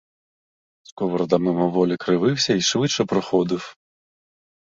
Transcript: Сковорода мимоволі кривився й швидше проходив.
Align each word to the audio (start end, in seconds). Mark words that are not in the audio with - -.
Сковорода 0.81 1.37
мимоволі 1.37 1.97
кривився 1.97 2.53
й 2.53 2.61
швидше 2.61 3.05
проходив. 3.05 3.77